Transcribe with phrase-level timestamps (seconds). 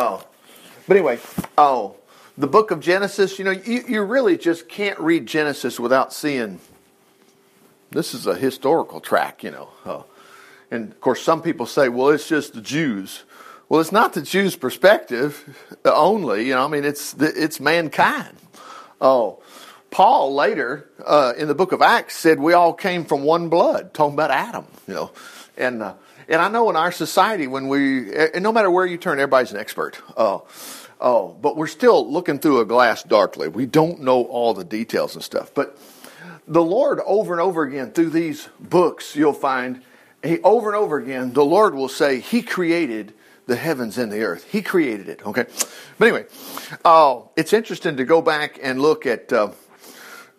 [0.00, 0.22] Oh,
[0.86, 1.18] but anyway,
[1.58, 1.96] oh,
[2.36, 3.36] the book of Genesis.
[3.36, 6.60] You know, you, you really just can't read Genesis without seeing.
[7.90, 9.70] This is a historical track, you know.
[9.84, 10.04] Oh.
[10.70, 13.24] And of course, some people say, well, it's just the Jews.
[13.68, 16.46] Well, it's not the Jews' perspective only.
[16.46, 18.36] You know, I mean, it's it's mankind.
[19.00, 19.42] Oh,
[19.90, 23.94] Paul later uh, in the book of Acts said we all came from one blood,
[23.94, 24.66] talking about Adam.
[24.86, 25.10] You know,
[25.56, 25.94] and uh,
[26.28, 29.52] and I know in our society when we, and no matter where you turn, everybody's
[29.52, 30.00] an expert.
[30.16, 30.46] Oh,
[31.00, 33.48] oh, but we're still looking through a glass darkly.
[33.48, 35.52] We don't know all the details and stuff.
[35.54, 35.78] But
[36.46, 39.82] the Lord, over and over again through these books, you'll find,
[40.22, 43.14] he over and over again, the Lord will say He created
[43.46, 44.44] the heavens and the earth.
[44.44, 45.26] He created it.
[45.26, 45.46] Okay,
[45.98, 46.26] but anyway,
[46.84, 49.32] uh, it's interesting to go back and look at.
[49.32, 49.50] Uh,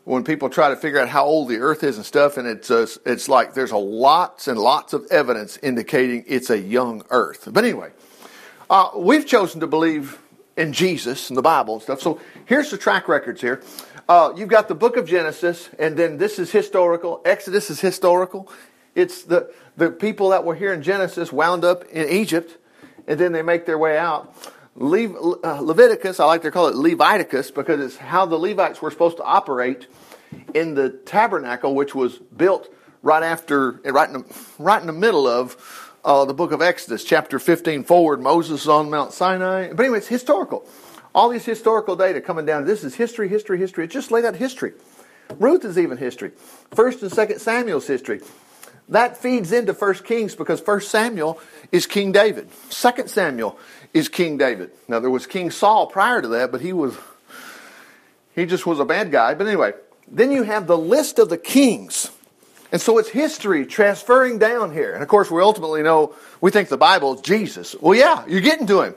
[0.05, 2.71] when people try to figure out how old the earth is and stuff, and it's
[2.71, 7.47] uh, it's like there's a lots and lots of evidence indicating it's a young earth.
[7.51, 7.91] But anyway,
[8.69, 10.19] uh, we've chosen to believe
[10.57, 12.01] in Jesus and the Bible and stuff.
[12.01, 13.61] So here's the track records here.
[14.07, 17.21] Uh, you've got the book of Genesis, and then this is historical.
[17.23, 18.51] Exodus is historical.
[18.95, 22.57] It's the the people that were here in Genesis wound up in Egypt,
[23.07, 24.33] and then they make their way out.
[24.79, 28.89] Le- uh, Leviticus, I like to call it Leviticus because it's how the Levites were
[28.89, 29.87] supposed to operate
[30.53, 35.27] in the tabernacle, which was built right after, right in the, right in the middle
[35.27, 38.21] of uh, the book of Exodus, chapter 15 forward.
[38.21, 39.73] Moses on Mount Sinai.
[39.73, 40.65] But anyway, it's historical.
[41.13, 42.65] All these historical data coming down.
[42.65, 43.83] This is history, history, history.
[43.83, 44.73] It just laid out history.
[45.37, 46.31] Ruth is even history.
[46.71, 48.21] First and Second Samuel's history.
[48.89, 51.39] That feeds into First Kings because First Samuel
[51.71, 52.49] is King David.
[52.69, 53.59] Second Samuel
[53.93, 54.71] is King David.
[54.87, 56.95] Now there was King Saul prior to that, but he was
[58.35, 59.33] he just was a bad guy.
[59.33, 59.73] But anyway,
[60.07, 62.11] then you have the list of the kings.
[62.71, 64.93] And so it's history transferring down here.
[64.93, 67.75] And of course, we ultimately know, we think the Bible is Jesus.
[67.79, 68.95] Well, yeah, you're getting to him.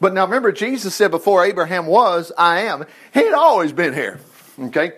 [0.00, 2.84] But now remember, Jesus said before Abraham was, I am.
[3.12, 4.20] He had always been here.
[4.60, 4.92] Okay?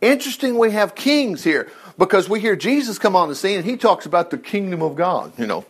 [0.00, 3.76] Interesting, we have kings here because we hear Jesus come on the scene and he
[3.76, 5.64] talks about the kingdom of God, you know.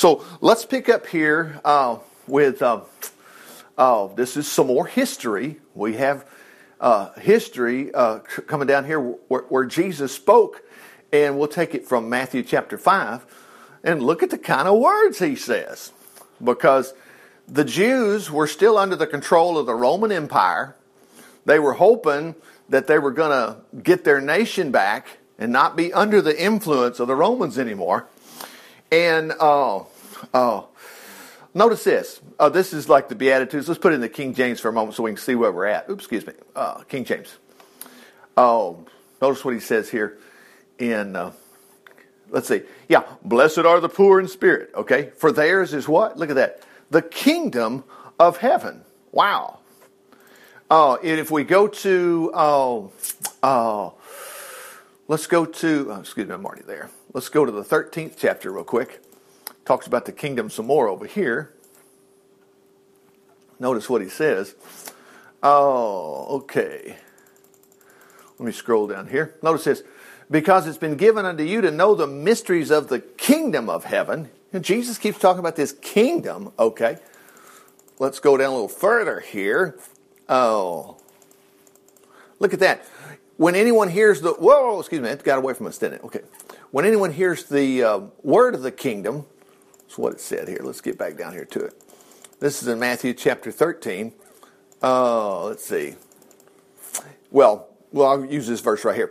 [0.00, 2.80] So let's pick up here uh, with, uh,
[3.76, 5.58] uh, this is some more history.
[5.74, 6.24] We have
[6.80, 10.62] uh, history uh, coming down here where, where, Jesus spoke,
[11.12, 13.26] and we'll take it from Matthew chapter 5
[13.84, 15.92] and look at the kind of words he says.
[16.42, 16.94] Because
[17.46, 20.76] the Jews were still under the control of the Roman Empire.
[21.44, 22.36] They were hoping
[22.70, 27.00] that they were going to get their nation back and not be under the influence
[27.00, 28.06] of the Romans anymore.
[28.90, 29.84] And uh,
[30.34, 30.62] uh,
[31.52, 32.20] Notice this.
[32.38, 33.66] Uh, this is like the Beatitudes.
[33.66, 35.50] Let's put it in the King James for a moment so we can see where
[35.50, 35.90] we're at.
[35.90, 36.32] Oops, excuse me.
[36.54, 37.36] Uh, King James.
[38.36, 38.86] Oh,
[39.20, 40.18] notice what he says here
[40.78, 41.32] in, uh,
[42.28, 42.62] let's see.
[42.88, 44.70] Yeah, blessed are the poor in spirit.
[44.74, 46.16] Okay, for theirs is what?
[46.16, 46.62] Look at that.
[46.90, 47.82] The kingdom
[48.18, 48.84] of heaven.
[49.10, 49.58] Wow.
[50.70, 52.92] Oh, and if we go to, oh,
[53.42, 53.94] oh,
[55.10, 56.88] let's go to, oh, excuse me, I'm already there.
[57.12, 59.00] Let's go to the 13th chapter real quick
[59.64, 61.52] talks about the kingdom some more over here.
[63.60, 64.54] Notice what he says.
[65.44, 66.96] Oh, okay.
[68.38, 69.36] Let me scroll down here.
[69.42, 69.82] Notice this.
[70.30, 74.30] Because it's been given unto you to know the mysteries of the kingdom of heaven.
[74.52, 76.52] And Jesus keeps talking about this kingdom.
[76.58, 76.98] Okay.
[77.98, 79.78] Let's go down a little further here.
[80.28, 80.96] Oh.
[82.40, 82.84] Look at that.
[83.40, 86.04] When anyone hears the, whoa, excuse me, it got away from us, didn't it?
[86.04, 86.20] Okay.
[86.72, 89.24] When anyone hears the uh, word of the kingdom,
[89.78, 90.60] that's what it said here.
[90.62, 91.82] Let's get back down here to it.
[92.38, 94.12] This is in Matthew chapter 13.
[94.82, 95.94] Uh, let's see.
[97.30, 99.10] Well, well, I'll use this verse right here.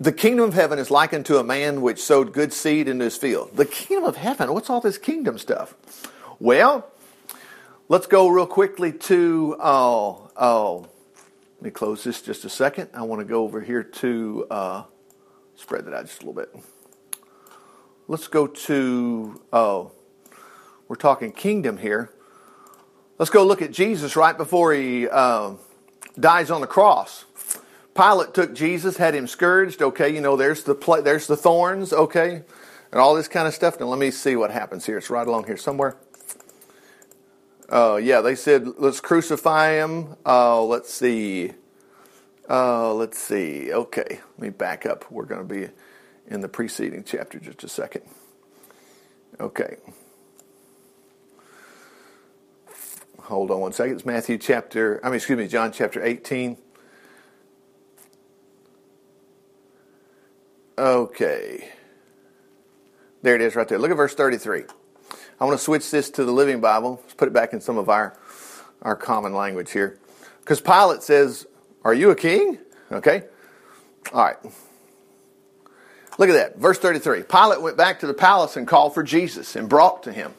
[0.00, 3.16] The kingdom of heaven is likened to a man which sowed good seed into his
[3.16, 3.56] field.
[3.56, 5.76] The kingdom of heaven, what's all this kingdom stuff?
[6.40, 6.90] Well,
[7.88, 10.88] let's go real quickly to, oh, oh,
[11.58, 12.90] let me close this just a second.
[12.94, 14.82] I want to go over here to, uh,
[15.56, 16.54] spread that out just a little bit.
[18.06, 19.90] Let's go to, oh,
[20.86, 22.10] we're talking kingdom here.
[23.18, 25.54] Let's go look at Jesus right before he uh,
[26.18, 27.24] dies on the cross.
[27.92, 29.82] Pilate took Jesus, had him scourged.
[29.82, 31.92] Okay, you know there's the pl- there's the thorns.
[31.92, 32.42] Okay,
[32.92, 33.80] and all this kind of stuff.
[33.80, 34.96] Now let me see what happens here.
[34.98, 35.96] It's right along here somewhere.
[37.70, 40.16] Uh, yeah, they said let's crucify him.
[40.24, 41.52] Uh, let's see.
[42.48, 43.72] Uh, let's see.
[43.72, 45.10] Okay, let me back up.
[45.10, 45.68] We're going to be
[46.26, 48.02] in the preceding chapter just a second.
[49.38, 49.76] Okay.
[53.22, 53.96] Hold on one second.
[53.96, 56.56] It's Matthew chapter, I mean, excuse me, John chapter 18.
[60.78, 61.68] Okay.
[63.20, 63.78] There it is right there.
[63.78, 64.64] Look at verse 33.
[65.40, 67.00] I want to switch this to the Living Bible.
[67.02, 68.16] Let's put it back in some of our,
[68.82, 69.98] our common language here.
[70.40, 71.46] Because Pilate says,
[71.84, 72.58] Are you a king?
[72.90, 73.24] Okay.
[74.12, 74.36] All right.
[76.18, 76.58] Look at that.
[76.58, 77.22] Verse 33.
[77.22, 80.32] Pilate went back to the palace and called for Jesus and brought to him,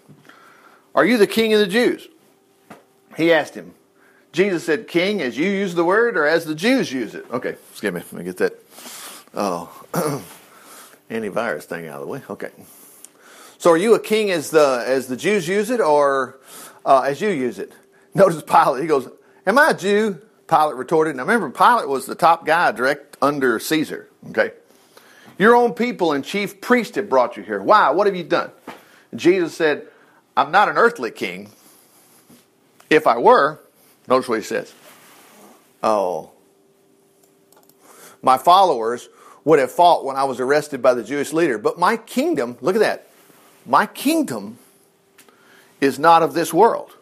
[0.94, 2.08] Are you the king of the Jews?
[3.16, 3.74] He asked him.
[4.32, 7.26] Jesus said, King, as you use the word or as the Jews use it?
[7.32, 8.02] Okay, excuse me.
[8.02, 8.54] Let me get that
[9.34, 9.86] oh,
[11.10, 12.22] antivirus thing out of the way.
[12.30, 12.50] Okay.
[13.60, 16.40] So are you a king as the, as the Jews use it or
[16.86, 17.74] uh, as you use it?
[18.16, 18.82] Notice Pilate.
[18.82, 19.08] He goes,
[19.46, 20.22] Am I a Jew?
[20.48, 21.18] Pilate retorted.
[21.18, 24.10] Now remember, Pilate was the top guy direct under Caesar.
[24.30, 24.52] Okay.
[25.38, 27.62] Your own people and chief priest have brought you here.
[27.62, 27.90] Why?
[27.90, 28.50] What have you done?
[29.14, 29.88] Jesus said,
[30.38, 31.52] I'm not an earthly king.
[32.90, 33.60] If I were,
[34.08, 34.74] notice what he says.
[35.84, 36.32] Oh,
[38.22, 39.10] my followers
[39.44, 41.58] would have fought when I was arrested by the Jewish leader.
[41.58, 43.09] But my kingdom, look at that,
[43.66, 44.58] my kingdom
[45.82, 46.96] is not of this world.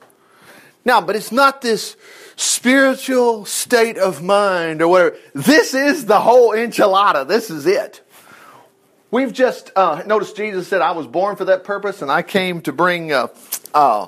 [0.86, 1.98] Now, but it's not this
[2.36, 5.18] spiritual state of mind or whatever.
[5.34, 7.28] This is the whole enchilada.
[7.28, 8.02] This is it.
[9.10, 12.62] We've just uh, noticed Jesus said, I was born for that purpose and I came
[12.62, 13.28] to bring, uh,
[13.74, 14.08] uh,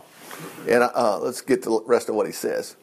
[0.68, 2.76] and uh, let's get the rest of what he says.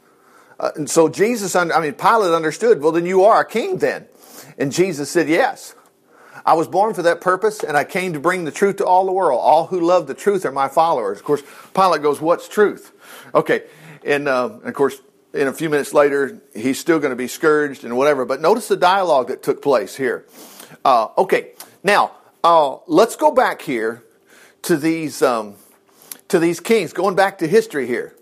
[0.59, 4.07] Uh, and so Jesus, I mean, Pilate understood, well, then you are a king then.
[4.59, 5.75] And Jesus said, yes.
[6.47, 9.05] I was born for that purpose and I came to bring the truth to all
[9.05, 9.41] the world.
[9.43, 11.19] All who love the truth are my followers.
[11.19, 11.43] Of course,
[11.75, 12.93] Pilate goes, what's truth?
[13.35, 13.65] Okay.
[14.05, 15.01] And, uh, and of course,
[15.35, 18.25] in a few minutes later, he's still going to be scourged and whatever.
[18.25, 20.25] But notice the dialogue that took place here.
[20.87, 21.51] okay.
[21.83, 22.13] Now,
[22.43, 24.05] uh, let's go back here
[24.63, 25.57] to these um,
[26.29, 26.93] to these kings.
[26.93, 28.15] Going back to history here,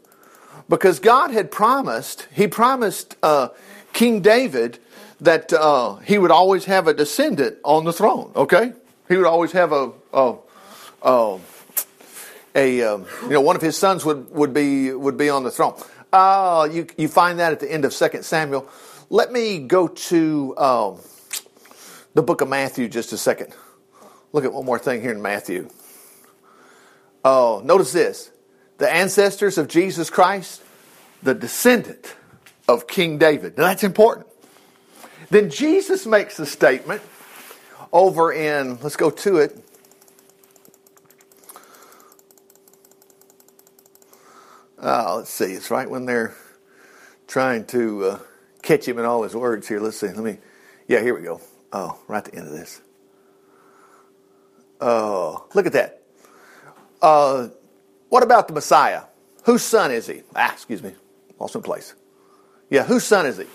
[0.68, 3.48] because God had promised, He promised uh,
[3.92, 4.78] King David
[5.20, 8.32] that uh, he would always have a descendant on the throne.
[8.34, 8.72] Okay,
[9.08, 10.36] he would always have a a,
[11.02, 11.38] a,
[12.54, 15.50] a um, you know one of his sons would, would be would be on the
[15.50, 15.74] throne.
[16.12, 18.68] Uh, you you find that at the end of Second Samuel.
[19.10, 20.56] Let me go to.
[20.56, 20.98] Um,
[22.14, 23.54] the book of Matthew just a second.
[24.32, 25.68] Look at one more thing here in Matthew.
[27.24, 28.30] Oh, notice this.
[28.78, 30.62] The ancestors of Jesus Christ,
[31.22, 32.14] the descendant
[32.68, 33.56] of King David.
[33.58, 34.26] Now that's important.
[35.30, 37.02] Then Jesus makes a statement
[37.92, 39.58] over in, let's go to it.
[44.78, 45.52] Oh, let's see.
[45.52, 46.34] It's right when they're
[47.26, 48.18] trying to uh,
[48.62, 49.80] catch him in all his words here.
[49.80, 50.08] Let's see.
[50.08, 50.38] Let me.
[50.86, 51.40] Yeah, here we go.
[51.72, 52.82] Oh, right at the end of this.
[54.80, 56.02] Oh, look at that.
[57.00, 57.48] Uh,
[58.10, 59.04] what about the Messiah?
[59.44, 60.22] Whose son is he?
[60.36, 60.92] Ah, excuse me,
[61.38, 61.94] lost place.
[62.68, 63.46] Yeah, whose son is he?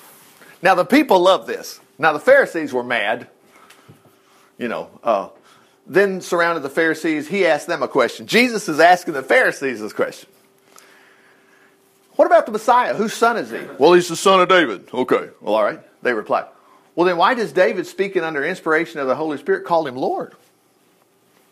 [0.61, 1.79] Now the people love this.
[1.97, 3.27] Now the Pharisees were mad.
[4.57, 5.29] You know, uh,
[5.87, 7.27] then surrounded the Pharisees.
[7.27, 8.27] He asked them a question.
[8.27, 10.29] Jesus is asking the Pharisees this question.
[12.15, 12.93] What about the Messiah?
[12.93, 13.59] Whose son is he?
[13.77, 14.89] Well, he's the son of David.
[14.93, 15.29] Okay.
[15.39, 15.79] Well, all right.
[16.03, 16.45] They replied.
[16.93, 20.35] Well, then why does David, speaking under inspiration of the Holy Spirit, call him Lord?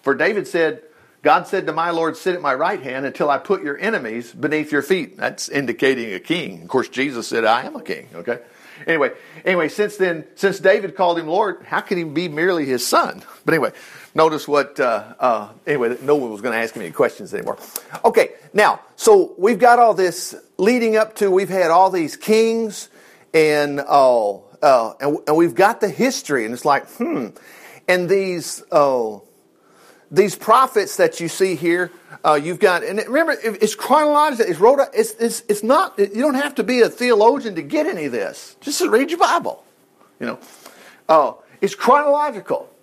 [0.01, 0.83] For David said,
[1.21, 4.33] God said to my Lord, Sit at my right hand until I put your enemies
[4.33, 5.15] beneath your feet.
[5.15, 6.63] That's indicating a king.
[6.63, 8.09] Of course, Jesus said, I am a king.
[8.13, 8.39] Okay?
[8.85, 9.11] Anyway,
[9.45, 13.23] anyway, since then, since David called him Lord, how can he be merely his son?
[13.45, 13.71] But anyway,
[14.13, 17.57] notice what, uh, uh, anyway, no one was going to ask me any questions anymore.
[18.05, 22.89] Okay, now, so we've got all this leading up to, we've had all these kings
[23.33, 24.33] and, uh,
[24.99, 27.27] and, and, we've got the history, and it's like, hmm.
[27.87, 29.19] And these uh,
[30.09, 31.91] these prophets that you see here,
[32.23, 34.45] uh, you've got, and remember, it's chronological.
[34.49, 34.79] It's wrote.
[34.93, 35.97] It's, it's it's not.
[35.99, 38.55] You don't have to be a theologian to get any of this.
[38.61, 39.63] Just to read your Bible.
[40.19, 40.39] You know,
[41.09, 42.73] oh, it's chronological.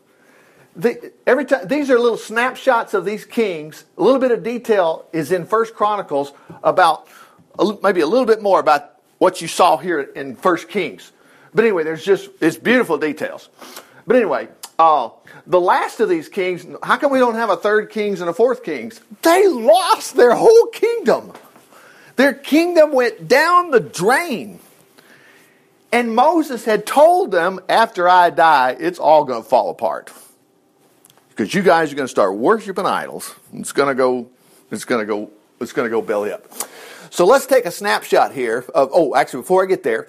[0.77, 3.85] The, every time these are little snapshots of these kings.
[3.97, 7.07] A little bit of detail is in First Chronicles about
[7.83, 11.13] maybe a little bit more about what you saw here in First Kings.
[11.55, 13.49] But anyway, there's just, it's beautiful details.
[14.07, 15.11] But anyway, uh,
[15.47, 18.33] the last of these kings, how come we don't have a third kings and a
[18.33, 19.01] fourth kings?
[19.23, 21.33] They lost their whole kingdom.
[22.17, 24.61] Their kingdom went down the drain.
[25.93, 30.13] And Moses had told them, after I die, it's all going to fall apart.
[31.31, 33.35] Because you guys are going to start worshiping idols.
[33.53, 34.29] It's going to go,
[34.71, 36.47] it's going to go, it's going to go belly up.
[37.11, 40.09] So let's take a snapshot here of, oh, actually, before I get there,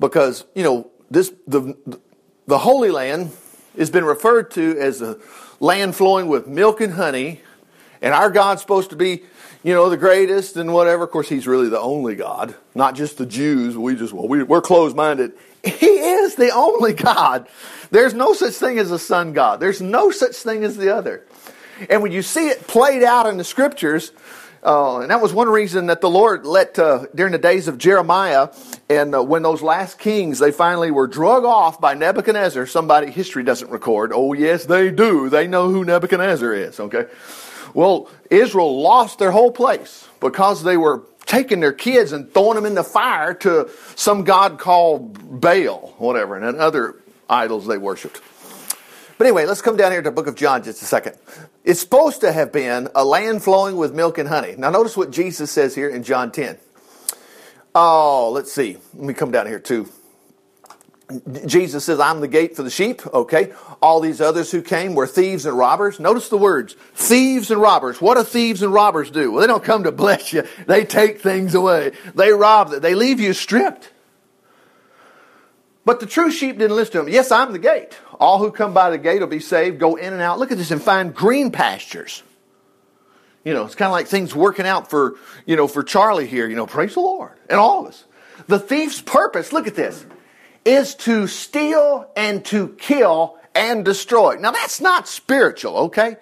[0.00, 1.76] because you know this the
[2.46, 3.30] the Holy Land
[3.76, 5.18] has been referred to as a
[5.60, 7.40] land flowing with milk and honey,
[8.02, 9.22] and our God's supposed to be,
[9.62, 11.04] you know, the greatest and whatever.
[11.04, 13.76] Of course, He's really the only God, not just the Jews.
[13.76, 15.32] We just well, we, we're closed minded.
[15.66, 17.48] He is the only God.
[17.90, 19.58] There's no such thing as a sun God.
[19.58, 21.24] There's no such thing as the other.
[21.90, 24.12] And when you see it played out in the scriptures,
[24.66, 27.78] uh, and that was one reason that the Lord let, uh, during the days of
[27.78, 28.48] Jeremiah,
[28.90, 32.66] and uh, when those last kings, they finally were drug off by Nebuchadnezzar.
[32.66, 34.10] Somebody, history doesn't record.
[34.12, 35.28] Oh, yes, they do.
[35.28, 37.06] They know who Nebuchadnezzar is, okay?
[37.74, 42.66] Well, Israel lost their whole place because they were taking their kids and throwing them
[42.66, 46.96] in the fire to some god called Baal, whatever, and other
[47.28, 48.20] idols they worshiped.
[49.18, 51.16] But anyway, let's come down here to the book of John just a second.
[51.64, 54.54] It's supposed to have been a land flowing with milk and honey.
[54.58, 56.58] Now, notice what Jesus says here in John 10.
[57.74, 58.76] Oh, let's see.
[58.94, 59.88] Let me come down here too.
[61.46, 63.06] Jesus says, I'm the gate for the sheep.
[63.06, 63.52] Okay.
[63.80, 66.00] All these others who came were thieves and robbers.
[66.00, 68.00] Notice the words thieves and robbers.
[68.00, 69.30] What do thieves and robbers do?
[69.30, 71.92] Well, they don't come to bless you, they take things away.
[72.14, 73.92] They rob, they leave you stripped.
[75.86, 77.08] But the true sheep didn't listen to him.
[77.08, 77.96] Yes, I'm the gate.
[78.18, 80.40] All who come by the gate will be saved, go in and out.
[80.40, 82.24] Look at this and find green pastures.
[83.44, 85.14] You know, it's kind of like things working out for,
[85.46, 86.48] you know, for Charlie here.
[86.48, 87.38] You know, praise the Lord.
[87.48, 88.04] And all of us.
[88.48, 90.04] The thief's purpose, look at this,
[90.64, 94.38] is to steal and to kill and destroy.
[94.40, 96.16] Now that's not spiritual, okay?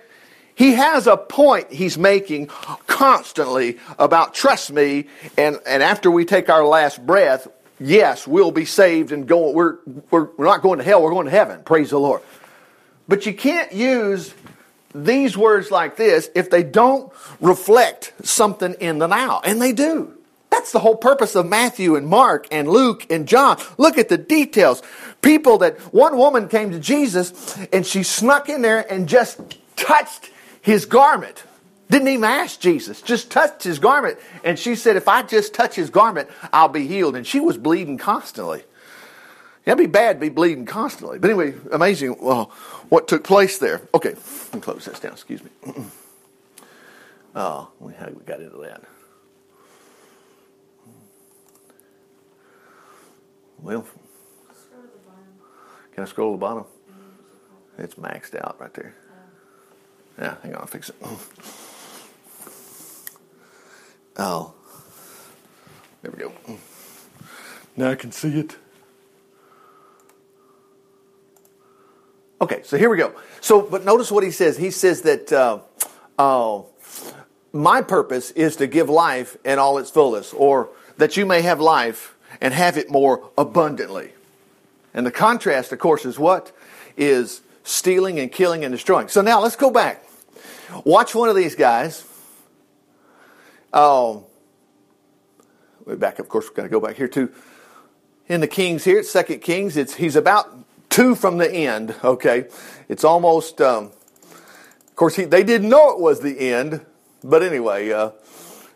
[0.54, 2.48] He has a point he's making
[2.86, 5.06] constantly about trust me,
[5.38, 7.48] and, and after we take our last breath,
[7.84, 9.78] yes, we'll be saved and go, we're,
[10.10, 11.62] we're, we're not going to hell, we're going to heaven.
[11.62, 12.22] Praise the Lord.
[13.06, 14.34] But you can't use
[14.94, 19.40] these words like this if they don't reflect something in the now.
[19.44, 20.16] And they do.
[20.50, 23.60] That's the whole purpose of Matthew and Mark and Luke and John.
[23.76, 24.82] Look at the details.
[25.20, 29.40] People that one woman came to Jesus and she snuck in there and just
[29.74, 30.30] touched
[30.62, 31.42] his garment.
[31.90, 34.18] Didn't even ask Jesus, just touched his garment.
[34.42, 37.14] And she said, If I just touch his garment, I'll be healed.
[37.14, 38.64] And she was bleeding constantly.
[39.66, 41.18] It'd be bad to be bleeding constantly.
[41.18, 42.46] But anyway, amazing well,
[42.88, 43.82] what took place there.
[43.94, 44.14] Okay,
[44.46, 45.12] let me close this down.
[45.12, 45.50] Excuse me.
[47.34, 47.92] oh, we
[48.26, 48.82] got into that.
[53.62, 53.86] Well,
[55.94, 56.64] can I scroll to the bottom?
[57.78, 58.94] It's maxed out right there.
[60.18, 60.96] Yeah, hang on, I'll fix it.
[64.16, 64.54] Oh,
[66.02, 66.32] there we go.
[67.76, 68.56] Now I can see it.
[72.40, 73.14] Okay, so here we go.
[73.40, 74.56] So, but notice what he says.
[74.56, 75.60] He says that uh,
[76.18, 76.62] uh,
[77.52, 80.68] my purpose is to give life in all its fullness, or
[80.98, 84.12] that you may have life and have it more abundantly.
[84.92, 86.52] And the contrast, of course, is what?
[86.96, 89.08] Is stealing and killing and destroying.
[89.08, 90.04] So now let's go back.
[90.84, 92.04] Watch one of these guys
[93.76, 94.24] Oh,
[95.84, 97.32] way back, of course, we've got to go back here too.
[98.28, 99.76] In the Kings here, it's Second Kings.
[99.76, 100.46] It's he's about
[100.88, 101.92] two from the end.
[102.04, 102.46] Okay,
[102.88, 103.60] it's almost.
[103.60, 103.90] Um,
[104.86, 106.86] of course, he, they didn't know it was the end,
[107.24, 108.12] but anyway, uh,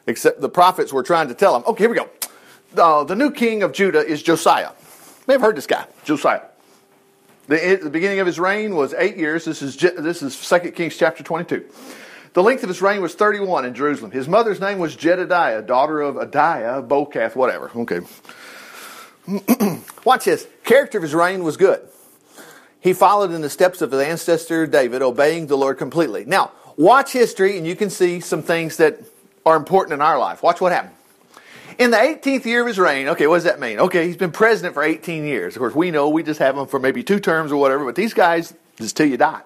[0.09, 1.63] except the prophets were trying to tell him.
[1.65, 2.11] Okay, here we go.
[2.77, 4.73] Uh, the new king of Judah is Josiah.
[4.73, 6.43] You may have heard this guy, Josiah.
[7.47, 9.45] The, the beginning of his reign was eight years.
[9.45, 11.65] This is this is Second Kings chapter twenty-two.
[12.39, 14.13] The length of his reign was 31 in Jerusalem.
[14.13, 17.69] His mother's name was Jedidiah, daughter of Adiah, Bokath, whatever.
[17.75, 17.99] Okay.
[20.05, 20.47] Watch this.
[20.63, 21.81] Character of his reign was good.
[22.79, 26.27] He followed in the steps of his ancestor David, obeying the Lord completely.
[26.27, 29.01] Now, watch history and you can see some things that
[29.45, 30.41] are important in our life.
[30.41, 30.95] Watch what happened.
[31.77, 33.81] In the 18th year of his reign, okay, what does that mean?
[33.81, 35.57] Okay, he's been president for 18 years.
[35.57, 37.97] Of course, we know we just have him for maybe two terms or whatever, but
[37.97, 39.41] these guys, just till you die.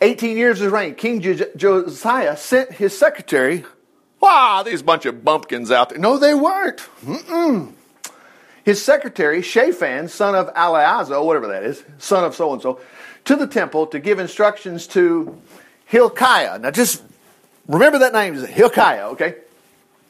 [0.00, 1.20] 18 years of reign, King
[1.56, 3.64] Josiah sent his secretary,
[4.20, 5.98] wow, these bunch of bumpkins out there.
[5.98, 6.78] No, they weren't.
[7.04, 7.72] Mm-mm.
[8.64, 12.80] His secretary, Shaphan, son of Aliazo, whatever that is, son of so and so,
[13.24, 15.40] to the temple to give instructions to
[15.86, 16.58] Hilkiah.
[16.58, 17.02] Now just
[17.66, 19.36] remember that name, is Hilkiah, okay?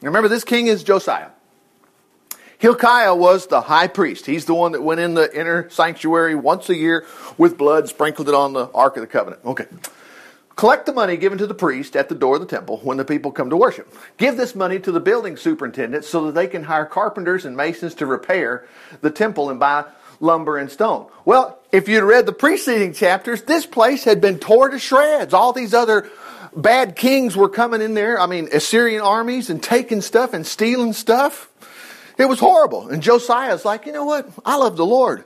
[0.01, 1.29] Remember this king is Josiah.
[2.59, 4.25] Hilkiah was the high priest.
[4.25, 7.05] He's the one that went in the inner sanctuary once a year
[7.37, 9.43] with blood, sprinkled it on the Ark of the Covenant.
[9.45, 9.65] Okay.
[10.57, 13.05] Collect the money given to the priest at the door of the temple when the
[13.05, 13.87] people come to worship.
[14.17, 17.95] Give this money to the building superintendent so that they can hire carpenters and masons
[17.95, 18.67] to repair
[18.99, 19.85] the temple and buy
[20.19, 21.07] lumber and stone.
[21.23, 25.33] Well, if you'd read the preceding chapters, this place had been torn to shreds.
[25.33, 26.09] All these other
[26.53, 28.19] bad kings were coming in there.
[28.19, 31.49] I mean, Assyrian armies and taking stuff and stealing stuff.
[32.19, 32.89] It was horrible.
[32.89, 34.29] And Josiah's like, you know what?
[34.45, 35.23] I love the Lord.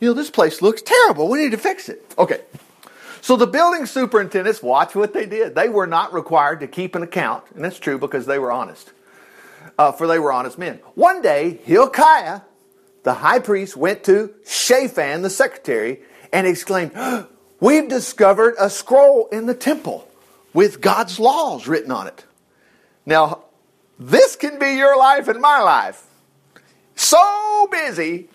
[0.00, 1.28] You know, this place looks terrible.
[1.28, 2.02] We need to fix it.
[2.16, 2.40] Okay.
[3.20, 5.54] So the building superintendents, watch what they did.
[5.54, 7.44] They were not required to keep an account.
[7.54, 8.90] And that's true because they were honest.
[9.78, 10.80] Uh, for they were honest men.
[10.94, 12.40] One day, Hilkiah,
[13.02, 16.00] the high priest, went to Shaphan, the secretary,
[16.32, 16.92] and exclaimed,
[17.60, 20.08] we've discovered a scroll in the temple
[20.54, 22.24] with God's laws written on it.
[23.04, 23.44] Now,
[23.98, 26.02] this can be your life and my life.
[26.96, 28.28] So busy,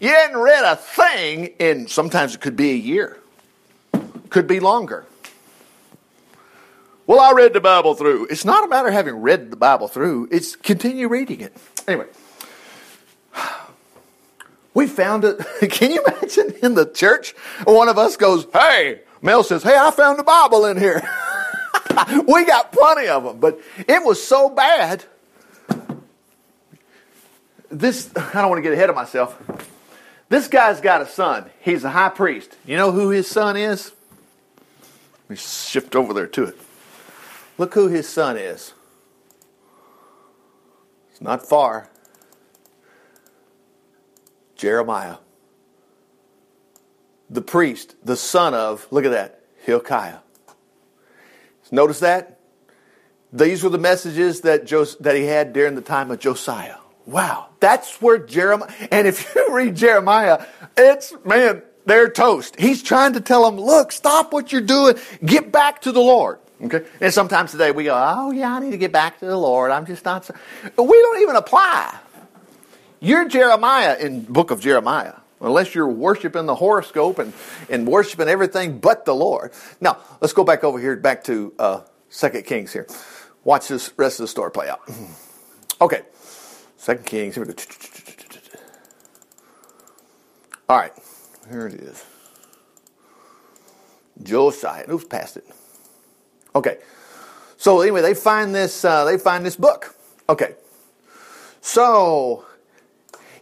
[0.00, 3.18] you hadn't read a thing in sometimes it could be a year,
[4.30, 5.06] could be longer.
[7.06, 8.26] Well, I read the Bible through.
[8.26, 11.56] It's not a matter of having read the Bible through, it's continue reading it.
[11.86, 12.06] Anyway,
[14.74, 15.38] we found it.
[15.70, 17.32] Can you imagine in the church?
[17.64, 21.00] One of us goes, Hey, Mel says, Hey, I found the Bible in here.
[22.28, 25.04] we got plenty of them, but it was so bad.
[27.70, 29.40] This, I don't want to get ahead of myself.
[30.28, 31.50] This guy's got a son.
[31.60, 32.56] He's a high priest.
[32.66, 33.92] You know who his son is?
[35.24, 36.58] Let me shift over there to it.
[37.56, 38.72] Look who his son is.
[41.10, 41.90] It's not far.
[44.54, 45.16] Jeremiah.
[47.30, 50.18] The priest, the son of, look at that, Hilkiah.
[51.70, 52.40] Notice that?
[53.32, 56.76] These were the messages that, Jos- that he had during the time of Josiah.
[57.08, 60.44] Wow, that's where Jeremiah, and if you read Jeremiah,
[60.76, 62.60] it's, man, they're toast.
[62.60, 66.38] He's trying to tell them, look, stop what you're doing, get back to the Lord.
[66.62, 66.84] Okay?
[67.00, 69.70] And sometimes today we go, oh, yeah, I need to get back to the Lord.
[69.70, 70.26] I'm just not.
[70.26, 70.34] So.
[70.76, 71.98] We don't even apply.
[73.00, 77.32] You're Jeremiah in book of Jeremiah unless you're worshiping the horoscope and,
[77.70, 79.52] and worshiping everything but the Lord.
[79.80, 82.86] Now, let's go back over here, back to uh, 2 Kings here.
[83.44, 84.80] Watch this rest of the story play out.
[85.80, 86.02] Okay,
[86.82, 87.34] 2 Kings.
[87.34, 87.62] Here we go.
[90.68, 90.92] All right,
[91.48, 92.04] here it is.
[94.22, 94.84] Josiah.
[94.90, 95.46] Oops, past it.
[96.54, 96.78] Okay,
[97.56, 98.84] so anyway, they find this.
[98.84, 99.94] Uh, they find this book.
[100.28, 100.54] Okay,
[101.60, 102.44] so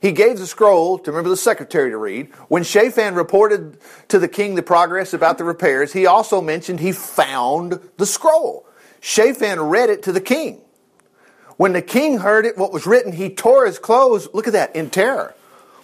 [0.01, 2.33] he gave the scroll to remember the secretary to read.
[2.49, 3.79] When Shaphan reported
[4.09, 8.67] to the king the progress about the repairs, he also mentioned he found the scroll.
[9.01, 10.63] Shaphan read it to the king.
[11.57, 14.77] When the king heard it, what was written, he tore his clothes, look at that,
[14.77, 15.35] in terror.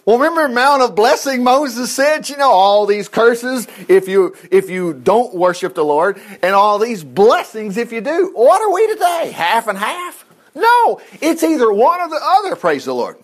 [0.05, 4.69] Well, remember Mount of Blessing, Moses said, you know, all these curses if you, if
[4.69, 8.33] you don't worship the Lord, and all these blessings if you do.
[8.35, 9.33] What are we today?
[9.33, 10.25] Half and half?
[10.55, 13.17] No, it's either one or the other, praise the Lord.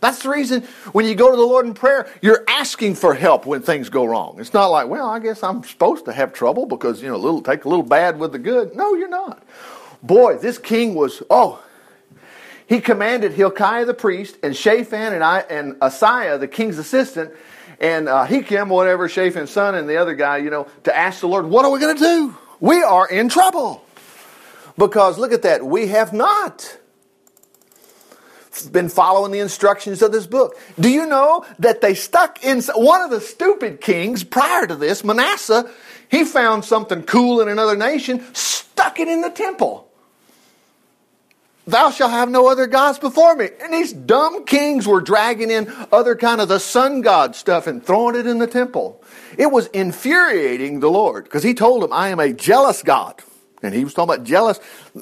[0.00, 0.62] That's the reason
[0.92, 4.04] when you go to the Lord in prayer, you're asking for help when things go
[4.04, 4.36] wrong.
[4.38, 7.40] It's not like, well, I guess I'm supposed to have trouble because, you know, little
[7.40, 8.76] take a little bad with the good.
[8.76, 9.42] No, you're not.
[10.02, 11.62] Boy, this king was, oh,
[12.70, 17.34] he commanded Hilkiah the priest and Shaphan and, I, and Asaiah, the king's assistant,
[17.80, 21.26] and uh, Hikim, whatever, Shaphan's son, and the other guy, you know, to ask the
[21.26, 22.38] Lord, what are we going to do?
[22.60, 23.84] We are in trouble.
[24.78, 26.78] Because look at that, we have not
[28.70, 30.56] been following the instructions of this book.
[30.78, 35.02] Do you know that they stuck in one of the stupid kings prior to this,
[35.02, 35.68] Manasseh,
[36.08, 39.89] he found something cool in another nation, stuck it in the temple.
[41.70, 43.48] Thou shalt have no other gods before me.
[43.62, 47.84] And these dumb kings were dragging in other kind of the sun god stuff and
[47.84, 49.02] throwing it in the temple.
[49.38, 53.22] It was infuriating the Lord because he told them, I am a jealous God.
[53.62, 54.58] And he was talking about jealous.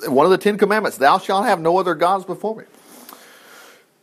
[0.06, 2.64] One of the Ten Commandments, thou shalt have no other gods before me.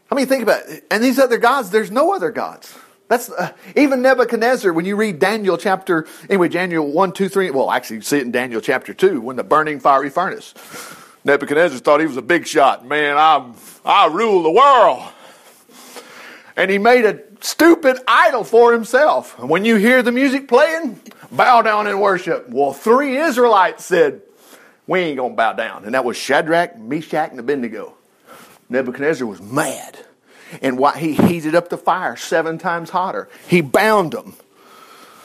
[0.10, 0.86] I mean, think about it.
[0.89, 2.73] And these other gods, there's no other gods.
[3.08, 4.73] That's uh, even Nebuchadnezzar.
[4.73, 7.51] When you read Daniel chapter, anyway, Daniel one, two, three.
[7.51, 10.54] Well, actually, you see it in Daniel chapter two when the burning fiery furnace.
[11.25, 12.85] Nebuchadnezzar thought he was a big shot.
[12.85, 13.51] Man, I
[13.83, 15.03] I rule the world,
[16.55, 19.38] and he made a stupid idol for himself.
[19.39, 22.47] And when you hear the music playing, bow down and worship.
[22.49, 24.21] Well, three Israelites said,
[24.85, 27.95] "We ain't gonna bow down," and that was Shadrach, Meshach, and Abednego.
[28.69, 29.97] Nebuchadnezzar was mad.
[30.61, 33.27] And why he heated up the fire seven times hotter.
[33.47, 34.35] He bound them.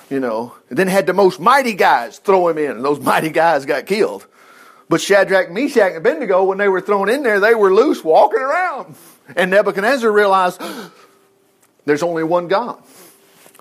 [0.09, 3.29] You know, and then had the most mighty guys throw him in, and those mighty
[3.29, 4.27] guys got killed.
[4.91, 8.41] But Shadrach, Meshach, and Abednego, when they were thrown in there, they were loose walking
[8.41, 8.97] around.
[9.37, 10.61] And Nebuchadnezzar realized
[11.85, 12.83] there's only one God.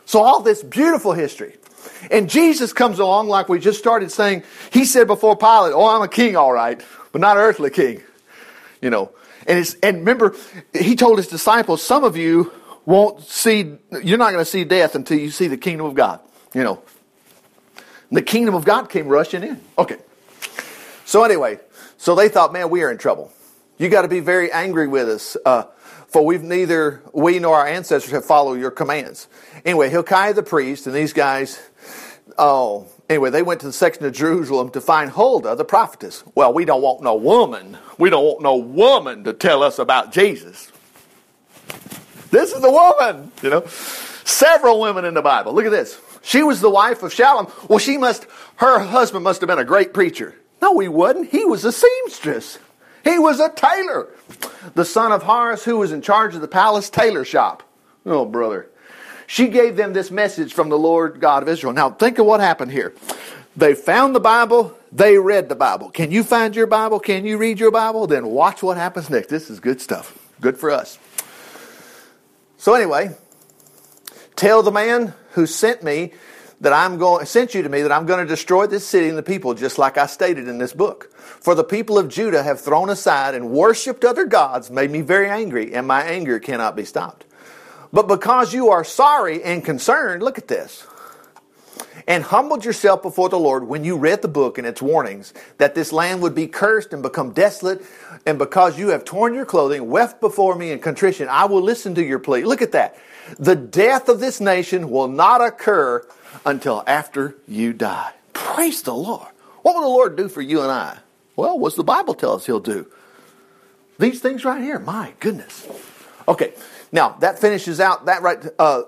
[0.06, 1.56] So all this beautiful history.
[2.10, 4.42] And Jesus comes along like we just started saying.
[4.74, 8.02] He said before Pilate, Oh, I'm a king, all right, but not an earthly king.
[8.82, 9.12] You know,
[9.46, 10.36] and, it's, and remember,
[10.74, 12.52] he told his disciples, some of you
[12.86, 16.22] won't see, you're not going to see death until you see the kingdom of God.
[16.56, 16.82] You know,
[18.12, 19.62] the kingdom of God came rushing in.
[19.78, 19.98] Okay.
[21.10, 21.60] So anyway,
[21.98, 23.34] so they thought, man, we are in trouble.
[23.80, 25.64] You got to be very angry with us, uh,
[26.08, 29.28] for we've neither we nor our ancestors have followed your commands.
[29.66, 31.60] Anyway, Hilkiah the priest and these guys,
[32.38, 36.24] oh, Anyway, they went to the section of Jerusalem to find Huldah, the prophetess.
[36.36, 37.76] Well, we don't want no woman.
[37.98, 40.72] We don't want no woman to tell us about Jesus.
[42.30, 43.66] This is the woman, you know.
[43.66, 45.54] Several women in the Bible.
[45.54, 46.00] Look at this.
[46.22, 47.52] She was the wife of Shallum.
[47.68, 50.36] Well, she must, her husband must have been a great preacher.
[50.62, 51.30] No, he wasn't.
[51.30, 52.60] He was a seamstress.
[53.04, 54.10] He was a tailor.
[54.76, 57.64] The son of Harus, who was in charge of the palace tailor shop.
[58.06, 58.68] Oh, brother.
[59.28, 61.74] She gave them this message from the Lord God of Israel.
[61.74, 62.94] Now, think of what happened here.
[63.56, 65.90] They found the Bible, they read the Bible.
[65.90, 67.00] Can you find your Bible?
[67.00, 68.08] Can you read your Bible?
[68.08, 69.28] Then watch what happens next.
[69.28, 70.18] This is good stuff.
[70.42, 70.98] Good for us.
[72.58, 73.16] So, anyway,
[74.36, 76.14] tell the man who sent me
[76.62, 79.18] that I'm going sent you to me that I'm going to destroy this city and
[79.18, 81.14] the people just like I stated in this book.
[81.16, 85.30] For the people of Judah have thrown aside and worshipped other gods, made me very
[85.30, 87.26] angry, and my anger cannot be stopped.
[87.94, 90.86] But because you are sorry and concerned, look at this.
[92.08, 95.76] And humbled yourself before the Lord when you read the book and its warnings that
[95.76, 97.84] this land would be cursed and become desolate,
[98.26, 101.96] and because you have torn your clothing, wept before me in contrition, I will listen
[101.96, 102.44] to your plea.
[102.44, 102.98] Look at that.
[103.38, 106.08] The death of this nation will not occur
[106.46, 108.14] until after you die.
[108.34, 109.28] Praise the Lord.
[109.62, 110.98] What will the Lord do for you and I?
[111.36, 112.88] Well, what's the Bible tell us He'll do?
[113.98, 114.80] These things right here.
[114.80, 115.68] My goodness.
[116.28, 116.54] Okay,
[116.92, 118.44] now that finishes out that right.
[118.58, 118.84] Uh,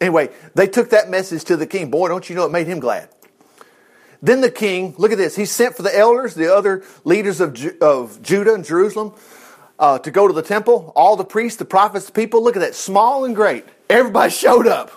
[0.00, 1.90] anyway, they took that message to the king.
[1.90, 3.08] Boy, don't you know it made him glad.
[4.22, 5.36] Then the king, look at this.
[5.36, 9.12] He sent for the elders, the other leaders of, Ju- of Judah and Jerusalem,
[9.78, 10.94] uh, to go to the temple.
[10.96, 12.42] All the priests, the prophets, the people.
[12.42, 13.66] Look at that, small and great.
[13.94, 14.90] Everybody showed up.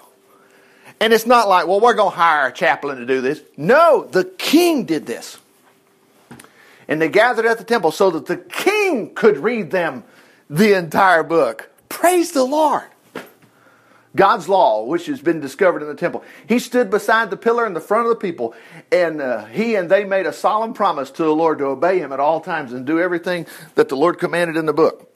[1.00, 3.40] And it's not like, well, we're going to hire a chaplain to do this.
[3.56, 5.38] No, the king did this.
[6.88, 10.04] And they gathered at the temple so that the king could read them
[10.50, 11.70] the entire book.
[11.90, 12.88] Praise the Lord.
[14.16, 16.24] God's law, which has been discovered in the temple.
[16.50, 18.56] He stood beside the pillar in the front of the people,
[18.92, 22.12] and uh, he and they made a solemn promise to the Lord to obey him
[22.12, 25.16] at all times and do everything that the Lord commanded in the book.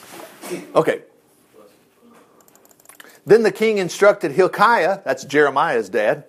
[0.74, 1.02] okay,
[3.24, 6.24] then the king instructed Hilkiah, that's Jeremiah's dad,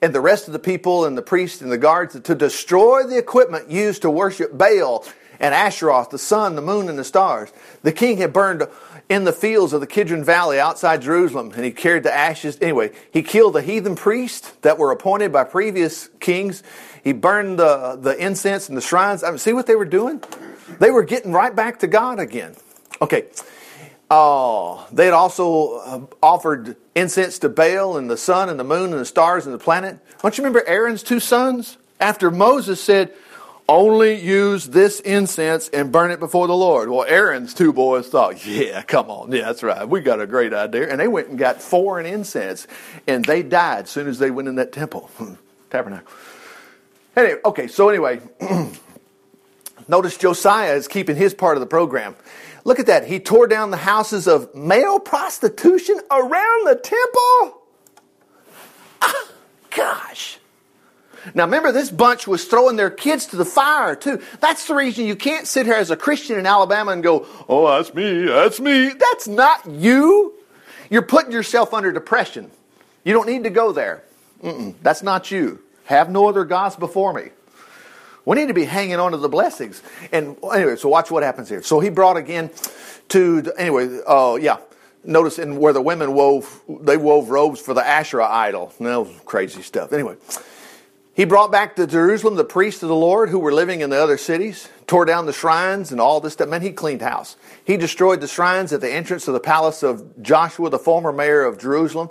[0.00, 3.18] and the rest of the people and the priests and the guards to destroy the
[3.18, 5.04] equipment used to worship Baal
[5.40, 7.52] and Asheroth, the sun, the moon, and the stars.
[7.82, 8.66] The king had burned
[9.08, 12.58] in the fields of the Kidron Valley outside Jerusalem, and he carried the ashes.
[12.60, 16.62] Anyway, he killed the heathen priests that were appointed by previous kings.
[17.02, 19.22] He burned the, the incense and the shrines.
[19.22, 20.22] I mean, see what they were doing?
[20.78, 22.54] They were getting right back to God again.
[23.00, 23.26] Okay,
[24.10, 28.92] Oh, they had also uh, offered incense to Baal and the sun and the moon
[28.92, 29.98] and the stars and the planet.
[30.22, 31.76] Don't you remember Aaron's two sons?
[32.00, 33.12] After Moses said,
[33.68, 36.88] only use this incense and burn it before the Lord.
[36.88, 39.30] Well, Aaron's two boys thought, yeah, come on.
[39.30, 39.86] Yeah, that's right.
[39.86, 40.88] We got a great idea.
[40.88, 42.66] And they went and got foreign incense
[43.06, 45.10] and they died as soon as they went in that temple,
[45.70, 46.10] tabernacle.
[47.14, 48.20] Anyway, okay, so anyway,
[49.88, 52.16] notice Josiah is keeping his part of the program.
[52.64, 53.06] Look at that.
[53.06, 57.62] He tore down the houses of male prostitution around the temple.
[59.00, 59.30] Ah,
[59.70, 60.38] gosh.
[61.34, 64.22] Now remember, this bunch was throwing their kids to the fire too.
[64.40, 67.68] That's the reason you can't sit here as a Christian in Alabama and go, oh,
[67.68, 68.88] that's me, that's me.
[68.90, 70.34] That's not you.
[70.90, 72.50] You're putting yourself under depression.
[73.04, 74.04] You don't need to go there.
[74.42, 75.60] Mm-mm, that's not you.
[75.84, 77.30] Have no other gods before me.
[78.28, 79.82] We need to be hanging on to the blessings.
[80.12, 81.62] And anyway, so watch what happens here.
[81.62, 82.50] So he brought again
[83.08, 84.58] to, the, anyway, oh, uh, yeah.
[85.02, 88.74] Notice in where the women wove, they wove robes for the Asherah idol.
[88.80, 89.94] Was crazy stuff.
[89.94, 90.16] Anyway,
[91.14, 93.96] he brought back to Jerusalem the priests of the Lord who were living in the
[93.96, 96.50] other cities, tore down the shrines and all this stuff.
[96.50, 97.36] Man, he cleaned house.
[97.64, 101.44] He destroyed the shrines at the entrance of the palace of Joshua, the former mayor
[101.44, 102.10] of Jerusalem.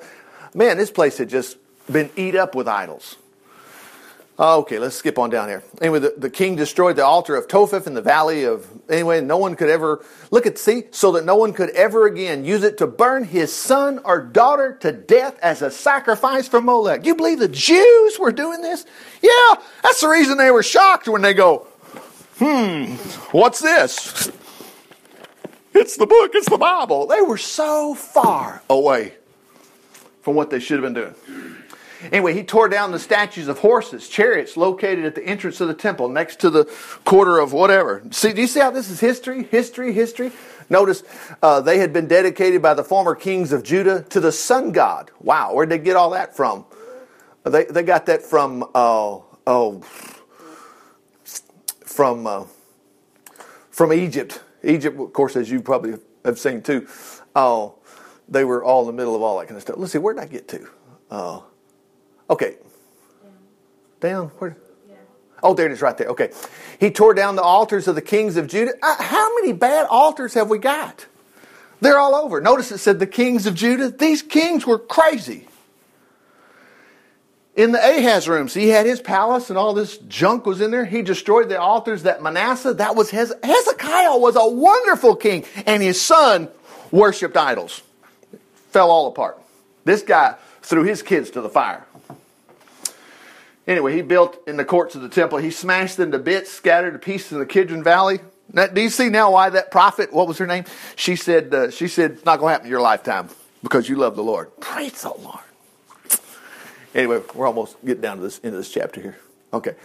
[0.55, 1.57] Man, this place had just
[1.91, 3.17] been eat up with idols.
[4.39, 5.63] Oh, okay, let's skip on down here.
[5.81, 9.37] Anyway, the, the, king destroyed the altar of Topheth in the valley of, anyway, no
[9.37, 12.77] one could ever, look at, see, so that no one could ever again use it
[12.77, 17.03] to burn his son or daughter to death as a sacrifice for Molech.
[17.03, 18.85] You believe the Jews were doing this?
[19.23, 21.65] Yeah, that's the reason they were shocked when they go,
[22.37, 22.93] hmm,
[23.35, 24.29] what's this?
[25.73, 27.07] It's the book, it's the Bible.
[27.07, 29.15] They were so far away
[30.21, 31.15] from what they should have been doing.
[32.11, 35.73] Anyway, he tore down the statues of horses, chariots located at the entrance of the
[35.73, 36.65] temple next to the
[37.05, 38.03] quarter of whatever.
[38.11, 40.31] See, do you see how this is history, history, history?
[40.69, 41.03] Notice
[41.41, 45.11] uh, they had been dedicated by the former kings of Judah to the sun god.
[45.19, 46.65] Wow, where'd they get all that from?
[47.43, 49.81] They, they got that from, uh, oh,
[51.85, 52.43] from, uh,
[53.71, 54.41] from Egypt.
[54.63, 55.93] Egypt, of course, as you probably
[56.25, 56.87] have seen too.
[57.35, 57.75] Oh,
[58.27, 59.77] they were all in the middle of all that kind of stuff.
[59.77, 61.47] Let's see, where did I get to?
[62.29, 62.55] Okay.
[63.99, 64.27] Down.
[64.39, 64.57] Where?
[65.43, 66.07] Oh, there it is right there.
[66.09, 66.31] Okay.
[66.79, 68.73] He tore down the altars of the kings of Judah.
[68.81, 71.05] Uh, how many bad altars have we got?
[71.79, 72.41] They're all over.
[72.41, 73.89] Notice it said the kings of Judah.
[73.91, 75.47] These kings were crazy.
[77.55, 78.53] in the Ahaz rooms.
[78.53, 80.85] He had his palace and all this junk was in there.
[80.85, 83.33] He destroyed the altars that Manasseh, that was his.
[83.43, 86.49] Hezekiah was a wonderful king, and his son
[86.91, 87.81] worshiped idols.
[88.69, 89.39] Fell all apart.
[89.85, 91.86] This guy threw his kids to the fire.
[93.67, 95.37] Anyway, he built in the courts of the temple.
[95.37, 98.19] He smashed them to bits, scattered to pieces in the Kidron Valley.
[98.51, 100.13] Now, do you see now why that prophet?
[100.13, 100.63] What was her name?
[100.95, 101.53] She said.
[101.53, 103.29] Uh, she said it's not going to happen in your lifetime
[103.61, 104.57] because you love the Lord.
[104.61, 105.43] Praise the Lord.
[106.95, 109.17] Anyway, we're almost getting down to this end of this chapter here.
[109.51, 109.75] Okay.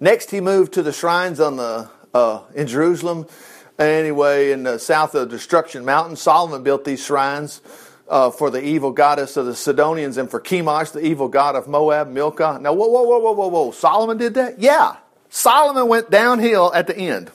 [0.00, 3.26] Next, he moved to the shrines on the uh, in Jerusalem.
[3.78, 7.60] Anyway, in the south of Destruction Mountain, Solomon built these shrines
[8.08, 11.68] uh, for the evil goddess of the Sidonians and for Chemosh, the evil god of
[11.68, 12.58] Moab, Milcah.
[12.60, 13.70] Now, whoa, whoa, whoa, whoa, whoa, whoa!
[13.70, 14.58] Solomon did that?
[14.58, 14.96] Yeah,
[15.30, 17.30] Solomon went downhill at the end.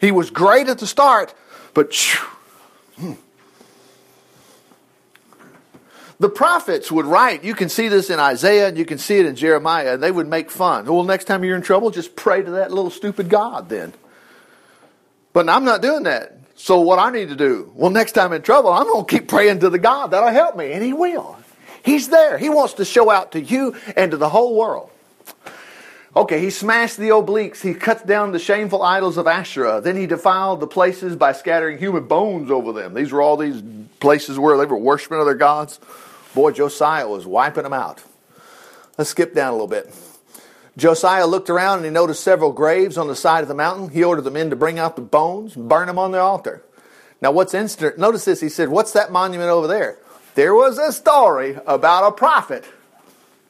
[0.00, 1.34] He was great at the start,
[1.74, 1.94] but.
[2.96, 3.14] Hmm.
[6.20, 9.24] The prophets would write, you can see this in Isaiah and you can see it
[9.24, 10.84] in Jeremiah, and they would make fun.
[10.84, 13.94] Well, next time you're in trouble, just pray to that little stupid God then.
[15.32, 16.36] But I'm not doing that.
[16.62, 17.72] So what I need to do?
[17.74, 20.56] Well, next time in trouble, I'm going to keep praying to the God that'll help
[20.56, 21.38] me, and He will.
[21.82, 22.36] He's there.
[22.36, 24.90] He wants to show out to you and to the whole world.
[26.14, 27.62] Okay, he smashed the obelisks.
[27.62, 29.80] He cuts down the shameful idols of Asherah.
[29.80, 32.92] Then he defiled the places by scattering human bones over them.
[32.92, 33.62] These were all these
[33.98, 35.80] places where they were worshiping other gods.
[36.34, 38.02] Boy, Josiah was wiping them out.
[38.98, 39.94] Let's skip down a little bit.
[40.76, 43.88] Josiah looked around and he noticed several graves on the side of the mountain.
[43.88, 46.62] He ordered the men to bring out the bones and burn them on the altar.
[47.20, 47.98] Now, what's instant?
[47.98, 48.40] Notice this.
[48.40, 49.98] He said, What's that monument over there?
[50.34, 52.64] There was a story about a prophet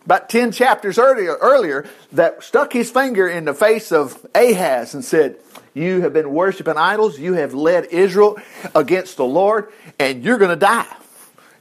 [0.04, 5.04] about 10 chapters earlier, earlier that stuck his finger in the face of Ahaz and
[5.04, 5.36] said,
[5.74, 7.18] You have been worshiping idols.
[7.18, 8.38] You have led Israel
[8.74, 10.96] against the Lord, and you're going to die.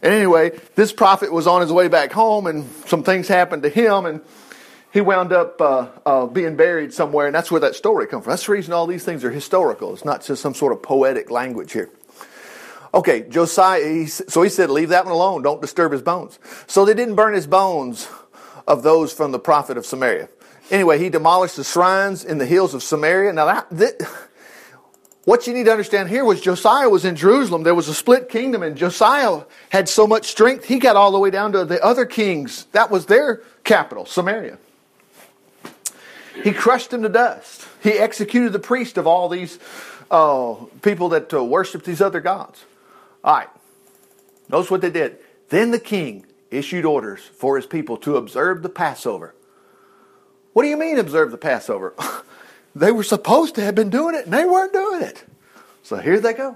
[0.02, 3.69] And anyway, this prophet was on his way back home, and some things happened to
[3.69, 4.22] him, and
[4.91, 8.32] he wound up uh, uh, being buried somewhere, and that's where that story comes from.
[8.32, 9.93] That's the reason all these things are historical.
[9.93, 11.89] It's not just some sort of poetic language here.
[12.91, 15.43] Okay, Josiah, he, so he said, leave that one alone.
[15.43, 16.39] Don't disturb his bones.
[16.65, 18.10] So they didn't burn his bones
[18.67, 20.28] of those from the prophet of Samaria.
[20.71, 23.34] Anyway, he demolished the shrines in the hills of Samaria.
[23.34, 24.10] Now, that, that
[25.25, 27.62] what you need to understand here was Josiah was in Jerusalem.
[27.62, 31.19] There was a split kingdom, and Josiah had so much strength, he got all the
[31.19, 32.65] way down to the other kings.
[32.71, 34.58] That was their capital, Samaria.
[36.43, 37.67] He crushed them to dust.
[37.82, 39.60] He executed the priest of all these
[40.12, 42.63] uh, people that uh, worshiped these other gods.
[43.23, 43.49] All right.
[44.49, 45.17] Notice what they did.
[45.49, 49.36] Then the king issued orders for his people to observe the Passover.
[50.54, 51.93] What do you mean, observe the Passover?
[52.75, 55.23] They were supposed to have been doing it, and they weren't doing it.
[55.84, 56.56] So here they go.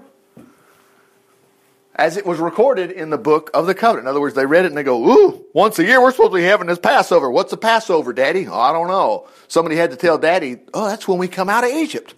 [1.96, 4.06] As it was recorded in the book of the covenant.
[4.06, 6.32] In other words, they read it and they go, Ooh, once a year we're supposed
[6.32, 7.30] to be having this Passover.
[7.30, 8.48] What's the Passover, Daddy?
[8.48, 9.28] Oh, I don't know.
[9.46, 12.14] Somebody had to tell Daddy, Oh, that's when we come out of Egypt.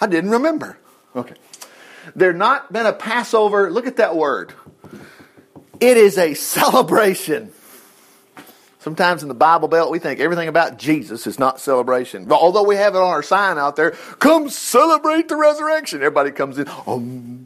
[0.00, 0.76] I didn't remember.
[1.14, 1.34] Okay.
[2.16, 3.70] There not been a Passover.
[3.70, 4.52] Look at that word.
[5.80, 7.52] It is a celebration.
[8.80, 12.24] Sometimes in the Bible Belt, we think everything about Jesus is not celebration.
[12.24, 15.98] But although we have it on our sign out there, come celebrate the resurrection.
[16.00, 16.64] Everybody comes in.
[16.64, 17.44] Know,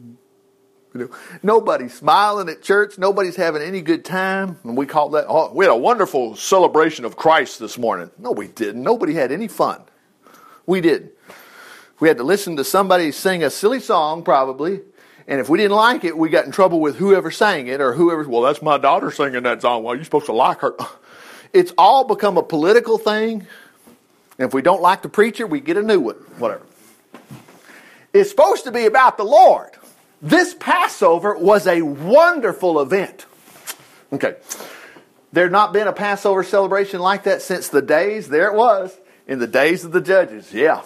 [1.43, 2.97] nobody's smiling at church.
[2.97, 4.57] Nobody's having any good time.
[4.63, 8.11] And we call that, oh, we had a wonderful celebration of Christ this morning.
[8.17, 8.83] No, we didn't.
[8.83, 9.81] Nobody had any fun.
[10.65, 11.11] We didn't.
[11.99, 14.81] We had to listen to somebody sing a silly song, probably.
[15.27, 17.93] And if we didn't like it, we got in trouble with whoever sang it or
[17.93, 19.83] whoever, well, that's my daughter singing that song.
[19.83, 20.75] Well, you're supposed to like her.
[21.53, 23.47] It's all become a political thing.
[24.37, 26.61] And if we don't like the preacher, we get a new one, whatever.
[28.13, 29.76] It's supposed to be about the Lord.
[30.21, 33.25] This Passover was a wonderful event.
[34.11, 34.35] Okay.
[35.33, 38.97] There had not been a Passover celebration like that since the days, there it was,
[39.27, 40.53] in the days of the judges.
[40.53, 40.81] Yeah.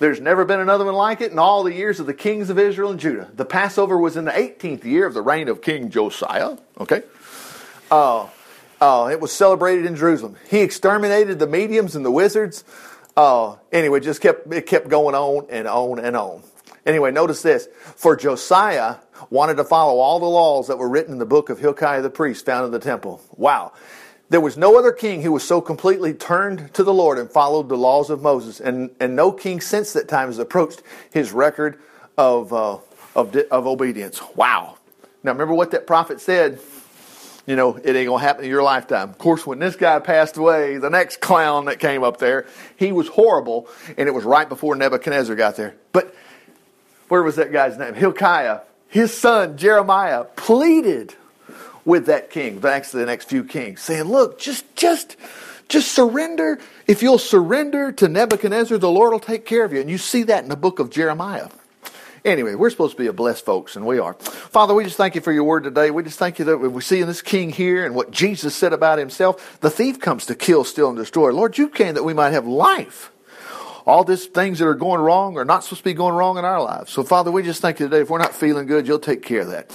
[0.00, 2.58] There's never been another one like it in all the years of the kings of
[2.58, 3.30] Israel and Judah.
[3.34, 6.56] The Passover was in the 18th year of the reign of King Josiah.
[6.80, 7.02] Okay.
[7.90, 8.28] Uh,
[8.80, 10.36] uh, it was celebrated in Jerusalem.
[10.50, 12.64] He exterminated the mediums and the wizards.
[13.16, 16.42] Uh, anyway, just kept it kept going on and on and on.
[16.84, 18.96] Anyway, notice this: for Josiah
[19.30, 22.10] wanted to follow all the laws that were written in the book of Hilkiah the
[22.10, 23.20] priest, found in the temple.
[23.36, 23.72] Wow.
[24.30, 27.68] There was no other king who was so completely turned to the Lord and followed
[27.68, 31.78] the laws of Moses, and, and no king since that time has approached his record
[32.16, 32.78] of, uh,
[33.14, 34.22] of, of obedience.
[34.34, 34.78] Wow.
[35.22, 36.58] Now, remember what that prophet said
[37.46, 39.10] you know, it ain't going to happen in your lifetime.
[39.10, 42.92] Of course, when this guy passed away, the next clown that came up there, he
[42.92, 43.68] was horrible,
[43.98, 45.74] and it was right before Nebuchadnezzar got there.
[45.92, 46.14] But
[47.12, 47.92] where was that guy's name?
[47.92, 48.60] Hilkiah.
[48.88, 51.14] His son, Jeremiah, pleaded
[51.84, 55.18] with that king, actually the next few kings, saying, Look, just, just,
[55.68, 56.58] just surrender.
[56.86, 59.80] If you'll surrender to Nebuchadnezzar, the Lord will take care of you.
[59.82, 61.50] And you see that in the book of Jeremiah.
[62.24, 64.14] Anyway, we're supposed to be a blessed folks, and we are.
[64.14, 65.90] Father, we just thank you for your word today.
[65.90, 68.72] We just thank you that we see in this king here and what Jesus said
[68.72, 71.30] about himself, the thief comes to kill, steal, and destroy.
[71.30, 73.11] Lord, you came that we might have life
[73.86, 76.44] all these things that are going wrong are not supposed to be going wrong in
[76.44, 76.92] our lives.
[76.92, 78.02] So, Father, we just thank you today.
[78.02, 79.70] If we're not feeling good, you'll take care of that.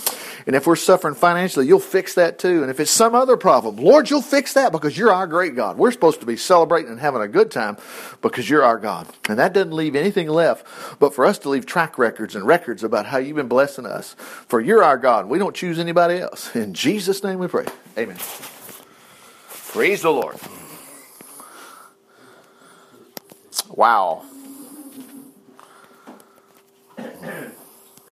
[0.48, 2.62] And if we're suffering financially, you'll fix that too.
[2.62, 5.78] And if it's some other problem, Lord, you'll fix that because you're our great God.
[5.78, 7.78] We're supposed to be celebrating and having a good time
[8.22, 9.08] because you're our God.
[9.28, 10.66] And that doesn't leave anything left
[11.00, 14.16] but for us to leave track records and records about how you've been blessing us.
[14.48, 15.28] For you're our God.
[15.28, 16.56] We don't choose anybody else.
[16.56, 17.66] In Jesus' name we pray.
[17.98, 18.18] Amen.
[19.50, 20.38] Praise the Lord.
[23.70, 24.24] Wow.